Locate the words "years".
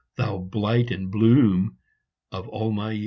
2.93-2.99